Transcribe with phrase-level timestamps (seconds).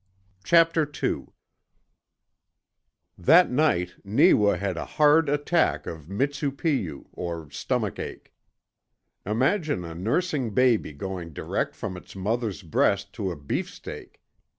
[0.43, 1.31] CHAPTER TWO
[3.19, 8.33] That night Neewa had a hard attack of Mistu puyew, or stomach ache.
[9.27, 14.19] Imagine a nursing baby going direct from its mother's breast to a beefsteak!